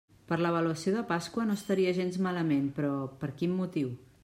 Per 0.29 0.37
l'avaluació 0.43 0.93
de 0.95 1.03
Pasqua 1.11 1.45
no 1.51 1.59
estaria 1.61 1.93
gens 1.99 2.19
malament, 2.29 2.65
però, 2.79 2.97
per 3.25 3.33
quin 3.43 3.57
motiu? 3.63 3.97